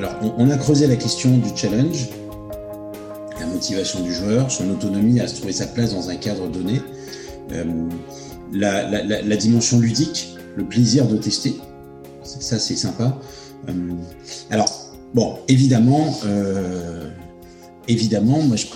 alors, 0.00 0.14
on, 0.38 0.48
a 0.48 0.56
creusé 0.56 0.86
la 0.86 0.96
question 0.96 1.36
du 1.36 1.50
challenge, 1.54 2.08
la 3.38 3.44
motivation 3.44 4.00
du 4.00 4.14
joueur, 4.14 4.50
son 4.50 4.70
autonomie 4.70 5.20
à 5.20 5.28
se 5.28 5.34
trouver 5.34 5.52
sa 5.52 5.66
place 5.66 5.92
dans 5.92 6.08
un 6.08 6.16
cadre 6.16 6.48
donné, 6.48 6.80
la, 8.50 9.36
dimension 9.36 9.78
ludique, 9.78 10.38
le 10.56 10.64
plaisir 10.64 11.06
de 11.06 11.18
tester. 11.18 11.54
Ça, 12.22 12.58
c'est 12.58 12.76
sympa. 12.76 13.18
alors, 14.48 14.72
bon, 15.12 15.36
évidemment, 15.48 16.18
évidemment, 17.86 18.40
moi, 18.40 18.56
je, 18.56 18.68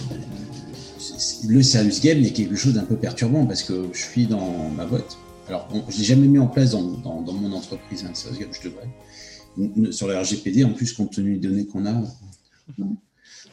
le 1.48 1.62
serious 1.62 2.00
game 2.02 2.22
est 2.22 2.32
quelque 2.32 2.56
chose 2.56 2.74
d'un 2.74 2.84
peu 2.84 2.96
perturbant 2.96 3.46
parce 3.46 3.62
que 3.62 3.88
je 3.94 4.02
suis 4.02 4.26
dans 4.26 4.68
ma 4.76 4.84
boîte. 4.84 5.16
Alors, 5.48 5.70
je 5.88 5.96
l'ai 5.96 6.04
jamais 6.04 6.26
mis 6.26 6.38
en 6.38 6.48
place 6.48 6.72
dans, 6.72 6.82
mon 6.82 7.52
entreprise, 7.54 8.04
hein, 8.06 8.10
serious 8.12 8.40
game, 8.40 8.50
je 8.52 8.68
devrais. 8.68 8.88
Sur 9.90 10.08
le 10.08 10.16
RGPD, 10.16 10.64
en 10.64 10.72
plus, 10.72 10.92
compte 10.92 11.12
tenu 11.12 11.36
des 11.36 11.48
données 11.48 11.66
qu'on 11.66 11.86
a, 11.86 12.02
il 12.78 12.84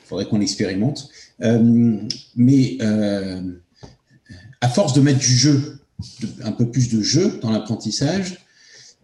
faudrait 0.06 0.26
qu'on 0.26 0.40
l'expérimente. 0.40 1.10
Euh, 1.42 2.00
mais 2.36 2.78
euh, 2.82 3.42
à 4.62 4.70
force 4.70 4.94
de 4.94 5.02
mettre 5.02 5.20
du 5.20 5.36
jeu, 5.36 5.80
un 6.44 6.52
peu 6.52 6.70
plus 6.70 6.90
de 6.90 7.02
jeu 7.02 7.40
dans 7.42 7.52
l'apprentissage, 7.52 8.46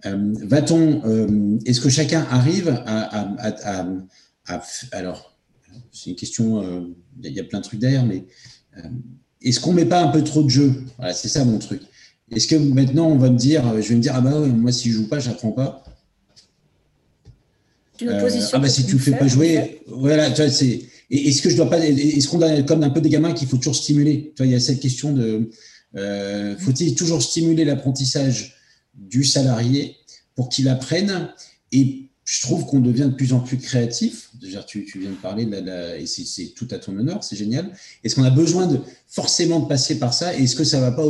euh, 0.05 0.33
va-t-on, 0.43 1.59
est-ce 1.65 1.81
que 1.81 1.89
chacun 1.89 2.25
arrive 2.29 2.69
à, 2.85 3.87
alors, 4.91 5.37
c'est 5.91 6.11
une 6.11 6.15
question, 6.15 6.95
il 7.23 7.31
y, 7.31 7.39
a 7.39 7.43
plein 7.43 7.59
de 7.59 7.63
trucs 7.63 7.79
derrière, 7.79 8.05
mais 8.05 8.25
euh, 8.77 8.89
est-ce 9.41 9.59
qu'on 9.59 9.73
met 9.73 9.85
pas 9.85 10.01
un 10.01 10.09
peu 10.09 10.23
trop 10.23 10.43
de 10.43 10.49
jeu? 10.49 10.73
Voilà, 10.97 11.13
c'est 11.13 11.27
ça 11.27 11.43
mon 11.45 11.59
truc. 11.59 11.81
Est-ce 12.31 12.47
que 12.47 12.55
maintenant 12.55 13.07
on 13.07 13.17
va 13.17 13.29
me 13.29 13.37
dire, 13.37 13.63
je 13.81 13.89
vais 13.89 13.95
me 13.95 14.01
dire, 14.01 14.13
ah 14.15 14.21
bah 14.21 14.39
moi 14.39 14.71
si 14.71 14.89
je 14.89 14.97
joue 14.97 15.07
pas, 15.07 15.19
j'apprends 15.19 15.51
pas. 15.51 15.83
Euh, 18.01 18.29
ah 18.53 18.59
bah 18.59 18.69
si 18.69 18.85
tu 18.85 18.95
ne 18.95 18.99
fais 18.99 19.11
pas 19.11 19.27
jouer, 19.27 19.81
voilà, 19.87 20.29
tu 20.31 20.41
vois, 20.41 20.51
c'est. 20.51 20.81
Est-ce 21.09 21.41
que 21.41 21.49
je 21.49 21.55
dois 21.55 21.69
pas, 21.69 21.79
est-ce 21.79 22.27
qu'on 22.27 22.41
a 22.41 22.61
comme 22.63 22.83
un 22.83 22.89
peu 22.89 22.99
des 22.99 23.09
gamins 23.09 23.31
qu'il 23.33 23.47
faut 23.47 23.57
toujours 23.57 23.75
stimuler 23.75 24.33
Tu 24.35 24.43
vois, 24.43 24.45
il 24.45 24.51
y 24.51 24.55
a 24.55 24.59
cette 24.59 24.81
question 24.81 25.13
de, 25.13 25.49
euh, 25.95 26.55
faut-il 26.57 26.95
toujours 26.95 27.21
stimuler 27.21 27.63
l'apprentissage 27.63 28.55
du 28.93 29.23
salarié 29.23 29.95
pour 30.35 30.49
qu'il 30.49 30.67
apprenne? 30.67 31.29
Et 31.71 32.09
je 32.25 32.41
trouve 32.41 32.65
qu'on 32.65 32.81
devient 32.81 33.05
de 33.05 33.15
plus 33.15 33.31
en 33.31 33.39
plus 33.39 33.57
créatif. 33.57 34.29
Déjà, 34.41 34.61
tu, 34.61 34.85
viens 34.99 35.11
de 35.11 35.15
parler 35.15 35.45
de 35.45 35.55
la, 35.55 35.97
et 35.97 36.05
c'est 36.05 36.53
tout 36.55 36.67
à 36.71 36.77
ton 36.77 36.97
honneur, 36.97 37.23
c'est 37.23 37.37
génial. 37.37 37.71
Est-ce 38.03 38.15
qu'on 38.15 38.23
a 38.23 38.29
besoin 38.29 38.67
de 38.67 38.79
forcément 39.07 39.61
de 39.61 39.67
passer 39.67 39.97
par 39.97 40.13
ça? 40.13 40.35
Est-ce 40.35 40.57
que 40.57 40.65
ça 40.65 40.81
va 40.81 40.91
pas, 40.91 41.03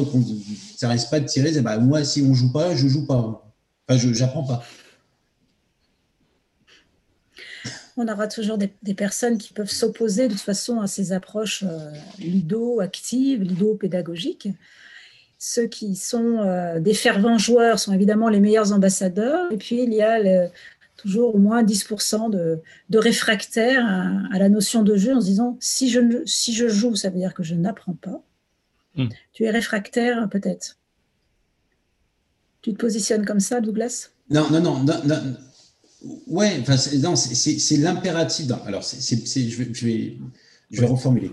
ça 0.78 0.90
reste 0.90 1.10
pas 1.10 1.20
de 1.20 1.26
tirer 1.26 1.60
bah, 1.62 1.80
Moi, 1.80 2.04
si 2.04 2.22
on 2.22 2.36
joue 2.36 2.52
pas, 2.52 2.76
je 2.76 2.88
joue 2.88 3.08
pas. 3.08 3.52
Enfin, 3.90 4.00
je 4.00 4.10
n'apprends 4.10 4.44
pas. 4.44 4.64
On 7.98 8.08
aura 8.08 8.28
toujours 8.28 8.60
des, 8.60 8.94
personnes 8.94 9.40
qui 9.40 9.54
peuvent 9.54 9.72
s'opposer 9.72 10.28
de 10.28 10.34
toute 10.34 10.42
façon 10.42 10.80
à 10.80 10.88
ces 10.88 11.14
approches 11.14 11.64
euh, 11.64 11.92
ludo-actives, 12.20 13.42
ludo-pédagogiques. 13.42 14.50
Ceux 15.40 15.66
qui 15.66 15.96
sont 15.96 16.40
euh, 16.40 16.80
des 16.80 16.94
fervents 16.94 17.40
joueurs 17.40 17.80
sont 17.80 17.94
évidemment 17.94 18.30
les 18.30 18.40
meilleurs 18.40 18.72
ambassadeurs. 18.72 19.52
Et 19.52 19.58
puis, 19.58 19.82
il 19.82 19.94
y 19.94 20.04
a 20.04 20.20
le, 20.20 20.50
toujours 20.96 21.36
au 21.36 21.40
moins 21.40 21.64
10% 21.64 22.30
de, 22.30 22.60
de 22.90 22.98
réfractaires 22.98 23.86
à, 24.32 24.38
la 24.38 24.50
notion 24.50 24.84
de 24.84 24.96
jeu 24.96 25.16
en 25.16 25.22
se 25.22 25.26
disant 25.26 25.58
si 25.60 25.90
je, 25.90 26.00
si 26.26 26.54
je 26.54 26.68
joue, 26.68 26.96
ça 26.96 27.10
veut 27.10 27.18
dire 27.18 27.34
que 27.34 27.44
je 27.44 27.56
n'apprends 27.56 27.94
pas. 27.94 28.22
Hmm. 28.96 29.08
Tu 29.34 29.46
es 29.46 29.50
réfractaire 29.50 30.28
peut-être. 30.30 30.78
Tu 32.62 32.74
te 32.74 32.78
positionnes 32.78 33.26
comme 33.26 33.40
ça, 33.40 33.62
Douglas? 33.62 34.10
Non, 34.30 34.50
non, 34.52 34.62
non, 34.62 34.84
non, 34.84 35.38
Ouais, 36.02 36.58
enfin, 36.62 36.78
c'est 36.78 37.78
l'impératif. 37.78 38.46
Alors, 38.66 38.84
je, 38.84 39.16
vais, 39.16 39.74
je, 39.74 39.86
vais, 39.86 40.18
je 40.72 40.82
vais 40.82 40.88
reformuler. 40.88 41.32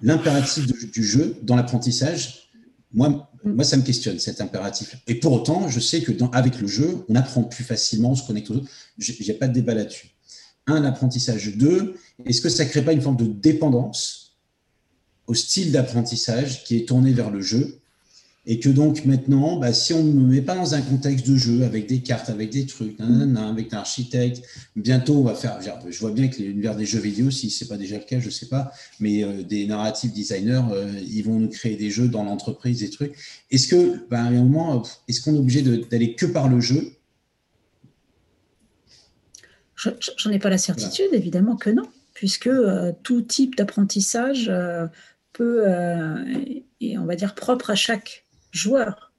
L'impératif 0.00 0.66
du 0.66 1.04
jeu 1.04 1.36
dans 1.42 1.56
l'apprentissage, 1.56 2.50
moi, 2.92 3.30
Mm. 3.44 3.52
Moi, 3.52 3.64
ça 3.64 3.76
me 3.76 3.82
questionne, 3.82 4.18
cet 4.18 4.40
impératif. 4.40 4.96
Et 5.06 5.16
pour 5.16 5.32
autant, 5.32 5.68
je 5.68 5.80
sais 5.80 6.00
que 6.02 6.12
dans, 6.12 6.30
avec 6.30 6.60
le 6.60 6.66
jeu, 6.66 7.04
on 7.08 7.14
apprend 7.14 7.44
plus 7.44 7.64
facilement, 7.64 8.12
on 8.12 8.14
se 8.14 8.26
connecte 8.26 8.50
aux 8.50 8.54
autres. 8.54 8.70
Il 8.98 9.24
n'y 9.24 9.30
a 9.30 9.34
pas 9.34 9.48
de 9.48 9.52
débat 9.52 9.74
là-dessus. 9.74 10.08
Un, 10.66 10.80
l'apprentissage. 10.80 11.56
Deux, 11.56 11.96
est-ce 12.24 12.40
que 12.40 12.48
ça 12.48 12.64
ne 12.64 12.70
crée 12.70 12.82
pas 12.82 12.92
une 12.92 13.02
forme 13.02 13.16
de 13.16 13.26
dépendance 13.26 14.38
au 15.26 15.34
style 15.34 15.72
d'apprentissage 15.72 16.64
qui 16.64 16.76
est 16.76 16.88
tourné 16.88 17.12
vers 17.12 17.30
le 17.30 17.40
jeu 17.40 17.80
et 18.46 18.60
que 18.60 18.68
donc 18.68 19.04
maintenant, 19.06 19.58
bah, 19.58 19.72
si 19.72 19.94
on 19.94 20.02
ne 20.02 20.12
me 20.12 20.34
met 20.34 20.42
pas 20.42 20.54
dans 20.54 20.74
un 20.74 20.82
contexte 20.82 21.26
de 21.26 21.36
jeu 21.36 21.64
avec 21.64 21.86
des 21.86 22.00
cartes, 22.00 22.28
avec 22.28 22.50
des 22.50 22.66
trucs, 22.66 22.96
avec 23.00 23.72
un 23.72 23.76
architecte, 23.78 24.42
bientôt 24.76 25.14
on 25.16 25.22
va 25.22 25.34
faire. 25.34 25.58
Je 25.88 25.98
vois 25.98 26.12
bien 26.12 26.28
que 26.28 26.42
l'univers 26.42 26.76
des 26.76 26.84
jeux 26.84 26.98
vidéo, 26.98 27.30
si 27.30 27.48
ce 27.48 27.64
n'est 27.64 27.68
pas 27.68 27.78
déjà 27.78 27.96
le 27.96 28.04
cas, 28.04 28.20
je 28.20 28.26
ne 28.26 28.30
sais 28.30 28.46
pas, 28.46 28.70
mais 29.00 29.24
euh, 29.24 29.42
des 29.42 29.66
narrative 29.66 30.12
designers, 30.12 30.62
euh, 30.72 30.92
ils 31.06 31.22
vont 31.22 31.38
nous 31.40 31.48
créer 31.48 31.76
des 31.76 31.90
jeux 31.90 32.08
dans 32.08 32.22
l'entreprise, 32.22 32.80
des 32.80 32.90
trucs. 32.90 33.14
Est-ce 33.50 33.68
que, 33.68 34.06
bah, 34.10 34.20
à 34.20 34.24
un 34.24 34.30
moment, 34.30 34.82
est-ce 35.08 35.22
qu'on 35.22 35.34
est 35.34 35.38
obligé 35.38 35.62
d'aller 35.62 36.14
que 36.14 36.26
par 36.26 36.48
le 36.48 36.60
jeu? 36.60 36.92
J'en 39.76 40.30
ai 40.30 40.38
pas 40.38 40.50
la 40.50 40.58
certitude, 40.58 41.08
évidemment 41.12 41.56
que 41.56 41.68
non, 41.68 41.88
puisque 42.14 42.46
euh, 42.46 42.92
tout 43.02 43.22
type 43.22 43.56
d'apprentissage 43.56 44.50
peut, 45.32 45.64
et 46.80 46.96
on 46.98 47.06
va 47.06 47.16
dire 47.16 47.34
propre 47.34 47.70
à 47.70 47.74
chaque 47.74 48.23
joueur. 48.54 49.12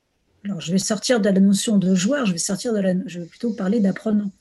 Alors, 0.43 0.61
je 0.61 0.71
vais 0.71 0.77
sortir 0.77 1.19
de 1.19 1.29
la 1.29 1.39
notion 1.39 1.77
de 1.77 1.93
joueur, 1.95 2.25
je 2.25 2.31
vais, 2.31 2.37
sortir 2.37 2.73
de 2.73 2.79
la, 2.79 2.93
je 3.07 3.19
vais 3.19 3.25
plutôt 3.25 3.53
parler 3.53 3.79
d'apprenant. 3.79 4.31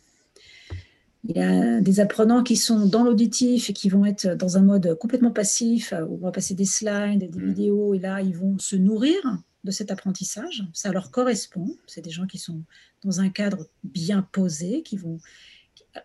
Il 1.27 1.37
y 1.37 1.41
a 1.41 1.81
des 1.81 2.00
apprenants 2.00 2.43
qui 2.43 2.56
sont 2.56 2.87
dans 2.87 3.03
l'auditif 3.03 3.71
et 3.71 3.72
qui 3.72 3.88
vont 3.88 4.05
être 4.05 4.34
dans 4.34 4.59
un 4.59 4.62
mode 4.62 4.94
complètement 4.99 5.31
passif, 5.31 5.94
où 6.06 6.15
on 6.15 6.19
va 6.19 6.32
passer 6.32 6.55
des 6.55 6.66
slides, 6.66 7.31
des 7.31 7.41
mm. 7.41 7.49
vidéos, 7.49 7.94
et 7.94 7.99
là, 7.99 8.21
ils 8.21 8.37
vont 8.37 8.59
se 8.59 8.77
nourrir 8.77 9.16
de 9.65 9.71
cet 9.71 9.91
apprentissage. 9.91 10.65
Ça 10.75 10.93
leur 10.93 11.11
correspond. 11.11 11.75
C'est 11.87 12.03
des 12.03 12.11
gens 12.11 12.26
qui 12.26 12.37
sont 12.37 12.62
dans 13.03 13.21
un 13.21 13.31
cadre 13.31 13.66
bien 13.82 14.21
posé, 14.32 14.82
qui 14.82 14.99
vont, 14.99 15.19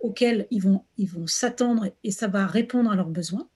auquel 0.02 0.48
ils 0.52 0.62
vont, 0.62 0.84
ils 0.98 1.10
vont 1.10 1.28
s'attendre 1.28 1.88
et 2.04 2.12
ça 2.12 2.28
va 2.28 2.48
répondre 2.48 2.90
à 2.90 2.96
leurs 2.96 3.10
besoins. 3.10 3.50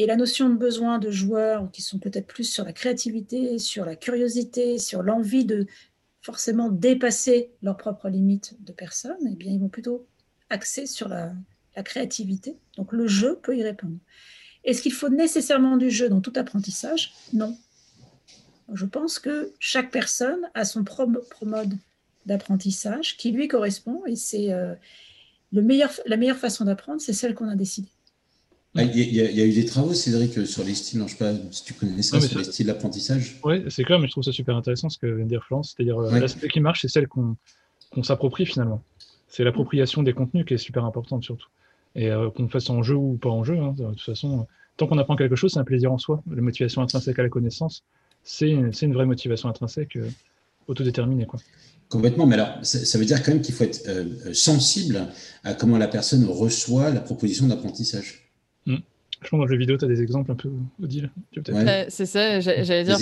Et 0.00 0.06
la 0.06 0.16
notion 0.16 0.48
de 0.48 0.54
besoin 0.54 0.98
de 0.98 1.10
joueurs 1.10 1.70
qui 1.72 1.82
sont 1.82 1.98
peut-être 1.98 2.26
plus 2.26 2.44
sur 2.44 2.64
la 2.64 2.72
créativité, 2.72 3.58
sur 3.58 3.84
la 3.84 3.96
curiosité, 3.96 4.78
sur 4.78 5.02
l'envie 5.02 5.44
de 5.44 5.66
forcément 6.22 6.70
dépasser 6.70 7.50
leurs 7.60 7.76
propres 7.76 8.08
limites 8.08 8.56
de 8.64 8.72
personnes, 8.72 9.18
eh 9.30 9.34
bien, 9.34 9.52
ils 9.52 9.60
vont 9.60 9.68
plutôt 9.68 10.06
axer 10.48 10.86
sur 10.86 11.06
la, 11.06 11.34
créativité. 11.84 12.56
Donc 12.78 12.92
le 12.92 13.06
jeu 13.06 13.38
peut 13.42 13.54
y 13.54 13.62
répondre. 13.62 13.98
Est-ce 14.64 14.80
qu'il 14.80 14.94
faut 14.94 15.10
nécessairement 15.10 15.76
du 15.76 15.90
jeu 15.90 16.08
dans 16.08 16.22
tout 16.22 16.32
apprentissage? 16.36 17.12
Non. 17.34 17.58
Je 18.72 18.86
pense 18.86 19.18
que 19.18 19.52
chaque 19.58 19.90
personne 19.90 20.48
a 20.54 20.64
son 20.64 20.82
propre 20.82 21.44
mode 21.44 21.76
d'apprentissage 22.24 23.18
qui 23.18 23.32
lui 23.32 23.48
correspond 23.48 24.02
et 24.06 24.16
c'est 24.16 24.50
euh, 24.50 24.74
la 25.52 25.60
meilleure 26.16 26.38
façon 26.38 26.64
d'apprendre, 26.64 27.02
c'est 27.02 27.12
celle 27.12 27.34
qu'on 27.34 27.48
a 27.50 27.56
décidée. 27.56 27.90
Ah, 28.76 28.84
il 28.84 29.14
y, 29.14 29.40
a 29.40 29.44
eu 29.44 29.52
des 29.52 29.64
travaux, 29.64 29.94
Cédric, 29.94 30.46
sur 30.46 30.62
les 30.62 30.74
styles. 30.74 31.00
je 31.00 31.04
ne 31.04 31.08
sais 31.08 31.16
pas 31.16 31.32
si 31.50 31.64
tu 31.64 31.74
connais 31.74 32.02
ça, 32.02 32.20
sur 32.20 32.38
les 32.38 32.44
styles 32.44 32.66
d'apprentissage. 32.66 33.40
Oui, 33.42 33.64
c'est 33.68 33.82
clair, 33.82 33.98
mais 33.98 34.06
je 34.06 34.12
trouve 34.12 34.22
ça 34.22 34.30
super 34.30 34.56
intéressant 34.56 34.88
ce 34.88 34.96
que 34.96 35.06
vient 35.08 35.24
de 35.24 35.28
dire 35.28 35.42
Florence. 35.44 35.74
C'est-à-dire, 35.76 35.98
euh, 35.98 36.20
l'aspect 36.20 36.46
qui 36.48 36.60
marche, 36.60 36.82
c'est 36.82 36.88
celle 36.88 37.08
qu'on 37.08 37.36
s'approprie 38.04 38.46
finalement. 38.46 38.80
C'est 39.26 39.42
l'appropriation 39.42 40.04
des 40.04 40.12
contenus 40.12 40.46
qui 40.46 40.54
est 40.54 40.58
super 40.58 40.84
importante 40.84 41.24
surtout. 41.24 41.48
Et 41.96 42.10
euh, 42.10 42.30
qu'on 42.30 42.48
fasse 42.48 42.70
en 42.70 42.84
jeu 42.84 42.94
ou 42.94 43.18
pas 43.20 43.28
en 43.28 43.42
jeu, 43.42 43.58
hein, 43.58 43.74
de 43.76 43.86
toute 43.86 44.02
façon, 44.02 44.46
tant 44.76 44.86
qu'on 44.86 44.98
apprend 44.98 45.16
quelque 45.16 45.34
chose, 45.34 45.52
c'est 45.52 45.58
un 45.58 45.64
plaisir 45.64 45.92
en 45.92 45.98
soi. 45.98 46.22
La 46.32 46.40
motivation 46.40 46.80
intrinsèque 46.80 47.18
à 47.18 47.24
la 47.24 47.28
connaissance, 47.28 47.82
c'est 48.22 48.50
une 48.50 48.94
vraie 48.94 49.06
motivation 49.06 49.48
intrinsèque 49.48 49.96
euh, 49.96 50.08
autodéterminée. 50.68 51.26
Quoi. 51.26 51.40
Complètement, 51.88 52.24
mais 52.24 52.36
alors 52.36 52.64
ça, 52.64 52.98
veut 52.98 53.04
dire 53.04 53.20
quand 53.20 53.32
même 53.32 53.42
qu'il 53.42 53.52
faut 53.52 53.64
être 53.64 54.32
sensible 54.32 55.08
à 55.42 55.54
comment 55.54 55.76
la 55.76 55.88
personne 55.88 56.24
reçoit 56.24 56.90
la 56.90 57.00
proposition 57.00 57.48
d'apprentissage. 57.48 58.29
Je 59.22 59.28
pense 59.28 59.38
dans 59.38 59.44
le 59.44 59.50
jeu 59.50 59.58
vidéo, 59.58 59.76
tu 59.76 59.84
as 59.84 59.88
des 59.88 60.00
exemples 60.00 60.32
un 60.32 60.34
peu, 60.34 60.50
Odile 60.82 61.10
C'est 61.88 62.06
ça, 62.06 62.40
j'allais 62.40 62.84
dire, 62.84 62.98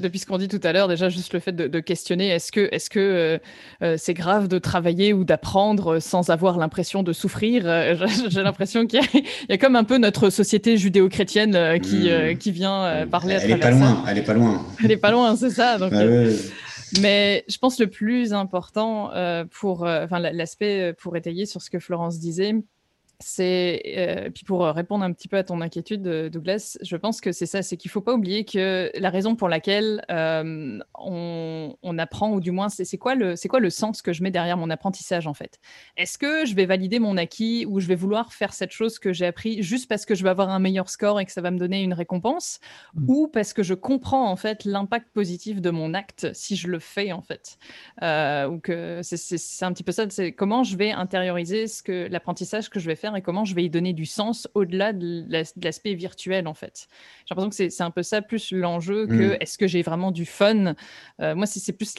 depuis 0.00 0.18
ce 0.18 0.26
qu'on 0.26 0.38
dit 0.38 0.48
tout 0.48 0.60
à 0.62 0.72
l'heure, 0.72 0.88
déjà 0.88 1.10
juste 1.10 1.34
le 1.34 1.40
fait 1.40 1.52
de, 1.52 1.80
questionner, 1.80 2.28
est-ce 2.28 2.50
que 2.50 2.68
c'est 2.72 2.78
-ce 2.78 2.90
que, 2.90 3.40
euh, 3.82 3.96
c'est 3.98 4.14
grave 4.14 4.48
de 4.48 4.58
travailler 4.58 5.12
ou 5.12 5.24
d'apprendre 5.24 5.98
sans 6.00 6.30
avoir 6.30 6.58
l'impression 6.58 7.02
de 7.02 7.12
souffrir? 7.12 7.62
Euh, 7.66 7.96
J'ai 8.28 8.42
l'impression 8.42 8.86
qu'il 8.86 9.00
y, 9.48 9.52
a 9.52 9.58
comme 9.58 9.76
un 9.76 9.84
peu 9.84 9.98
notre 9.98 10.30
société 10.30 10.76
judéo-chrétienne 10.78 11.54
euh, 11.54 11.78
qui, 11.78 12.10
mm. 12.10 12.38
qui 12.38 12.50
vient 12.50 13.06
parler 13.10 13.34
à 13.34 13.38
travers 13.40 13.56
elle 13.56 13.58
est 13.58 13.60
pas 13.60 13.70
loin, 13.70 14.04
Elle 14.08 14.18
est 14.18 14.22
pas 14.22 14.34
loin. 14.34 14.66
Elle 14.82 14.90
est 14.90 14.96
pas 14.96 15.10
loin, 15.10 15.36
c'est 15.36 15.50
ça. 15.50 15.76
Donc, 15.78 15.92
Mais 17.02 17.44
je 17.48 17.58
pense 17.58 17.78
le 17.78 17.88
plus 17.88 18.32
important 18.32 19.10
pour, 19.50 19.82
enfin 19.82 20.18
l'aspect 20.18 20.94
pour 20.94 21.14
étayer 21.16 21.44
sur 21.44 21.60
ce 21.60 21.68
que 21.68 21.78
Florence 21.78 22.18
disait, 22.18 22.54
c'est 23.20 23.82
euh, 23.96 24.30
puis 24.30 24.44
pour 24.44 24.64
répondre 24.64 25.04
un 25.04 25.12
petit 25.12 25.28
peu 25.28 25.36
à 25.36 25.44
ton 25.44 25.60
inquiétude, 25.60 26.02
Douglas, 26.28 26.78
je 26.80 26.96
pense 26.96 27.20
que 27.20 27.32
c'est 27.32 27.46
ça, 27.46 27.62
c'est 27.62 27.76
qu'il 27.76 27.90
faut 27.90 28.00
pas 28.00 28.14
oublier 28.14 28.44
que 28.44 28.90
la 28.94 29.10
raison 29.10 29.34
pour 29.34 29.48
laquelle 29.48 30.04
euh, 30.10 30.78
on, 30.94 31.76
on, 31.82 31.98
apprend, 31.98 32.32
ou 32.32 32.40
du 32.40 32.52
moins 32.52 32.68
c'est 32.68 32.98
quoi 32.98 33.14
le 33.14 33.34
c'est 33.34 33.48
quoi 33.48 33.60
le 33.60 33.70
sens 33.70 34.02
que 34.02 34.12
je 34.12 34.22
mets 34.22 34.30
derrière 34.30 34.56
mon 34.56 34.70
apprentissage 34.70 35.26
en 35.26 35.34
fait? 35.34 35.58
Est-ce 35.96 36.16
que 36.16 36.46
je 36.46 36.54
vais 36.54 36.66
valider 36.66 36.98
mon 37.00 37.16
acquis 37.16 37.66
ou 37.66 37.80
je 37.80 37.86
vais 37.86 37.96
vouloir 37.96 38.32
faire 38.32 38.52
cette 38.52 38.70
chose 38.70 38.98
que 38.98 39.12
j'ai 39.12 39.26
appris 39.26 39.62
juste 39.62 39.88
parce 39.88 40.06
que 40.06 40.14
je 40.14 40.22
vais 40.22 40.30
avoir 40.30 40.50
un 40.50 40.60
meilleur 40.60 40.88
score 40.88 41.18
et 41.18 41.24
que 41.24 41.32
ça 41.32 41.40
va 41.40 41.50
me 41.50 41.58
donner 41.58 41.82
une 41.82 41.94
récompense, 41.94 42.60
mmh. 42.94 43.04
ou 43.08 43.28
parce 43.28 43.52
que 43.52 43.62
je 43.62 43.74
comprends 43.74 44.30
en 44.30 44.36
fait 44.36 44.64
l'impact 44.64 45.08
positif 45.12 45.60
de 45.60 45.70
mon 45.70 45.94
acte 45.94 46.28
si 46.34 46.56
je 46.56 46.68
le 46.68 46.78
fais 46.78 47.12
en 47.12 47.22
fait, 47.22 47.58
euh, 48.02 48.46
ou 48.48 48.60
que 48.60 49.00
c'est 49.02 49.64
un 49.64 49.72
petit 49.72 49.82
peu 49.82 49.92
ça, 49.92 50.04
c'est 50.08 50.32
comment 50.32 50.62
je 50.62 50.76
vais 50.76 50.92
intérioriser 50.92 51.66
ce 51.66 51.82
que 51.82 52.08
l'apprentissage 52.10 52.70
que 52.70 52.78
je 52.78 52.86
vais 52.86 52.96
faire 52.96 53.07
et 53.16 53.22
comment 53.22 53.44
je 53.44 53.54
vais 53.54 53.64
y 53.64 53.70
donner 53.70 53.92
du 53.92 54.06
sens 54.06 54.48
au-delà 54.54 54.92
de 54.92 55.26
l'aspect 55.62 55.94
virtuel 55.94 56.46
en 56.46 56.54
fait. 56.54 56.88
J'ai 57.24 57.34
l'impression 57.34 57.50
que 57.50 57.70
c'est 57.70 57.82
un 57.82 57.90
peu 57.90 58.02
ça 58.02 58.22
plus 58.22 58.52
l'enjeu 58.52 59.06
que 59.06 59.34
mm. 59.34 59.36
est-ce 59.40 59.58
que 59.58 59.66
j'ai 59.66 59.82
vraiment 59.82 60.10
du 60.10 60.26
fun. 60.26 60.74
Euh, 61.20 61.34
moi, 61.34 61.46
c'est 61.46 61.72
plus 61.72 61.94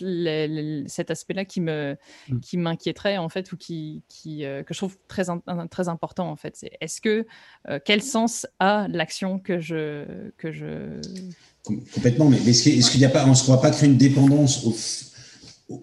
cet 0.88 1.12
aspect-là 1.12 1.46
qui 1.46 1.62
mm. 1.62 1.96
qui 2.42 2.58
m'inquiéterait 2.58 3.18
en 3.18 3.30
fait 3.30 3.52
ou 3.52 3.58
qui, 3.58 4.04
qui 4.08 4.46
euh, 4.46 4.64
que 4.64 4.74
je 4.74 4.80
trouve 4.80 4.98
très 5.08 5.26
très 5.70 5.90
important 5.90 6.30
en 6.30 6.36
fait. 6.36 6.56
C'est 6.56 6.72
est-ce 6.82 7.02
que 7.02 7.26
euh, 7.70 7.80
quel 7.84 8.02
sens 8.02 8.48
a 8.60 8.88
l'action 8.88 9.40
que 9.40 9.60
je 9.60 10.32
que 10.38 10.52
je 10.52 11.00
complètement. 11.64 12.30
Mais 12.30 12.38
est-ce 12.38 12.92
qu'il 12.92 13.00
n'y 13.00 13.06
a 13.06 13.10
pas 13.10 13.26
on 13.26 13.36
se 13.36 13.44
croit 13.44 13.62
pas 13.62 13.72
créer 13.72 13.90
une 13.90 13.98
dépendance 13.98 14.66
au 14.66 14.74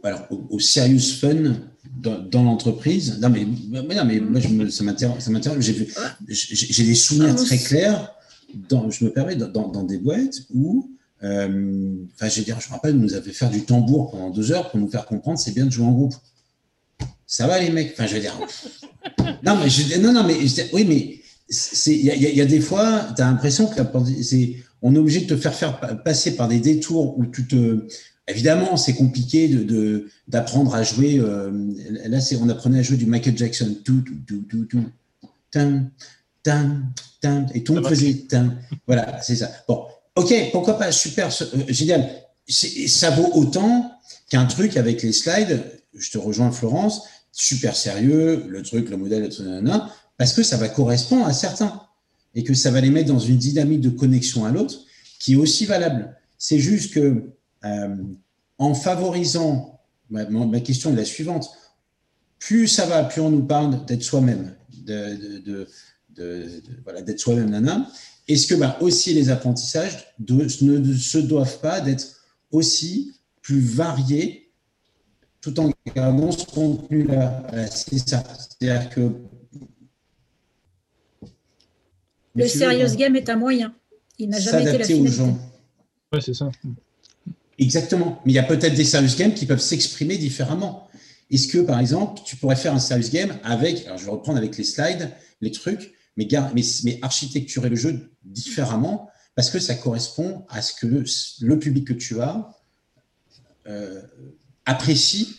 alors, 0.02 0.26
au, 0.30 0.58
serious 0.58 1.16
fun 1.20 1.54
dans, 1.96 2.42
l'entreprise. 2.42 3.18
Non, 3.20 3.30
mais, 3.30 3.44
non, 3.44 4.04
mais 4.04 4.20
moi, 4.20 4.40
je 4.40 4.68
ça 4.70 4.84
m'intéresse. 4.84 5.30
J'ai 6.28 6.84
des 6.84 6.94
souvenirs 6.94 7.36
très 7.36 7.58
clairs, 7.58 8.12
dans, 8.68 8.90
je 8.90 9.04
me 9.04 9.10
permets, 9.10 9.36
dans, 9.36 9.68
dans 9.68 9.82
des 9.82 9.98
boîtes 9.98 10.42
où, 10.52 10.90
euh, 11.22 11.94
enfin, 12.14 12.28
je 12.28 12.38
veux 12.38 12.44
dire, 12.44 12.60
je 12.60 12.68
me 12.68 12.72
rappelle, 12.72 12.96
nous 12.96 13.14
avait 13.14 13.32
fait 13.32 13.48
du 13.48 13.62
tambour 13.62 14.10
pendant 14.10 14.30
deux 14.30 14.52
heures 14.52 14.70
pour 14.70 14.80
nous 14.80 14.88
faire 14.88 15.06
comprendre 15.06 15.38
c'est 15.38 15.52
bien 15.52 15.66
de 15.66 15.70
jouer 15.70 15.86
en 15.86 15.92
groupe. 15.92 16.14
Ça 17.26 17.46
va, 17.46 17.60
les 17.60 17.70
mecs? 17.70 17.92
Enfin, 17.92 18.06
je 18.06 18.14
veux 18.14 18.20
dire. 18.20 18.38
non, 19.42 19.56
mais, 19.56 19.68
je, 19.68 19.98
non, 19.98 20.12
non, 20.12 20.24
mais 20.24 20.36
oui, 20.72 20.84
mais 20.84 21.20
il 21.86 21.92
y, 21.92 22.36
y, 22.36 22.40
a 22.40 22.44
des 22.44 22.60
fois, 22.60 23.06
tu 23.16 23.22
as 23.22 23.26
l'impression 23.26 23.66
que 23.66 23.80
on 24.82 24.94
est 24.94 24.98
obligé 24.98 25.20
de 25.20 25.26
te 25.26 25.36
faire, 25.36 25.54
faire 25.54 26.02
passer 26.02 26.36
par 26.36 26.48
des 26.48 26.60
détours 26.60 27.18
où 27.18 27.26
tu 27.26 27.46
te 27.46 27.86
Évidemment, 28.28 28.76
c'est 28.76 28.94
compliqué 28.94 29.46
de, 29.48 30.08
d'apprendre 30.26 30.74
à 30.74 30.82
jouer. 30.82 31.18
Euh, 31.20 31.50
là, 32.08 32.20
c'est, 32.20 32.36
on 32.36 32.48
apprenait 32.48 32.80
à 32.80 32.82
jouer 32.82 32.96
du 32.96 33.06
Michael 33.06 33.38
Jackson. 33.38 33.76
Tout, 33.84 34.02
tout, 34.26 34.42
tout, 34.48 34.64
tout, 34.64 34.84
et 37.54 37.64
tout 37.64 37.74
le 37.74 37.82
faisait. 37.84 38.26
Voilà, 38.86 39.20
c'est 39.22 39.36
ça. 39.36 39.50
Bon, 39.68 39.84
ok, 40.16 40.34
pourquoi 40.52 40.78
pas, 40.78 40.90
super, 40.92 41.28
euh, 41.28 41.64
génial. 41.68 42.08
ça 42.48 43.10
vaut 43.10 43.30
autant 43.34 43.92
qu'un 44.28 44.46
truc 44.46 44.76
avec 44.76 45.02
les 45.02 45.12
slides. 45.12 45.62
Je 45.94 46.10
te 46.10 46.18
rejoins, 46.18 46.50
Florence. 46.50 47.02
Super 47.32 47.76
sérieux, 47.76 48.44
le 48.48 48.62
truc, 48.62 48.88
le 48.88 48.96
modèle, 48.96 49.28
parce 50.16 50.32
que 50.32 50.42
ça 50.42 50.56
va 50.56 50.68
correspondre 50.68 51.26
à 51.26 51.34
certains 51.34 51.82
et 52.34 52.44
que 52.44 52.54
ça 52.54 52.70
va 52.70 52.80
les 52.80 52.90
mettre 52.90 53.08
dans 53.08 53.18
une 53.18 53.36
dynamique 53.36 53.82
de 53.82 53.90
connexion 53.90 54.46
à 54.46 54.50
l'autre 54.50 54.80
qui 55.20 55.34
est 55.34 55.36
aussi 55.36 55.66
valable. 55.66 56.16
C'est 56.38 56.58
juste 56.58 56.94
que 56.94 57.35
en 58.58 58.74
favorisant, 58.74 59.80
ma, 60.10 60.60
question 60.60 60.92
est 60.92 60.96
la 60.96 61.04
suivante, 61.04 61.50
plus 62.38 62.68
ça 62.68 62.86
va, 62.86 63.04
plus 63.04 63.20
on 63.20 63.30
nous 63.30 63.44
parle 63.44 63.84
d'être 63.86 64.02
soi-même, 64.02 64.54
de, 64.84 65.66
voilà, 66.84 67.02
d'être 67.02 67.20
soi-même, 67.20 67.50
nana. 67.50 67.86
Est-ce 68.28 68.46
que 68.46 68.54
bah, 68.54 68.76
aussi 68.80 69.14
les 69.14 69.30
apprentissages 69.30 70.14
ne 70.28 70.48
se 70.48 71.18
doivent 71.18 71.60
pas 71.60 71.80
d'être 71.80 72.04
aussi 72.50 73.14
plus 73.40 73.60
variés 73.60 74.50
tout 75.40 75.58
en 75.60 75.72
gardant 75.94 76.32
ce 76.32 76.44
contenu-là? 76.46 77.46
C'est 77.70 78.08
ça. 78.08 78.24
C'est-à-dire 78.38 78.90
que. 78.90 79.12
Le 82.34 82.48
serious 82.48 82.96
game 82.96 83.16
est 83.16 83.28
un 83.28 83.36
moyen. 83.36 83.74
Il 84.18 84.28
n'a 84.28 84.40
jamais 84.40 84.62
été 84.62 84.78
la 84.78 84.84
finalité. 84.84 85.22
Oui, 86.12 86.22
c'est 86.22 86.34
ça. 86.34 86.50
Exactement. 87.58 88.20
Mais 88.24 88.32
il 88.32 88.34
y 88.34 88.38
a 88.38 88.42
peut-être 88.42 88.74
des 88.74 88.84
serious 88.84 89.16
games 89.16 89.34
qui 89.34 89.46
peuvent 89.46 89.60
s'exprimer 89.60 90.18
différemment. 90.18 90.88
Est-ce 91.30 91.48
que, 91.48 91.58
par 91.58 91.80
exemple, 91.80 92.20
tu 92.24 92.36
pourrais 92.36 92.56
faire 92.56 92.74
un 92.74 92.78
serious 92.78 93.10
game 93.10 93.36
avec, 93.42 93.86
alors 93.86 93.98
je 93.98 94.04
vais 94.04 94.10
reprendre 94.10 94.38
avec 94.38 94.56
les 94.56 94.64
slides, 94.64 95.10
les 95.40 95.50
trucs, 95.50 95.94
mais, 96.16 96.28
mais, 96.54 96.62
mais 96.84 96.98
architecturer 97.02 97.68
le 97.68 97.76
jeu 97.76 98.10
différemment 98.24 99.10
parce 99.34 99.50
que 99.50 99.58
ça 99.58 99.74
correspond 99.74 100.44
à 100.48 100.62
ce 100.62 100.72
que 100.74 100.86
le, 100.86 101.58
public 101.58 101.86
que 101.86 101.92
tu 101.92 102.20
as 102.20 102.48
euh, 103.66 104.02
apprécie. 104.64 105.36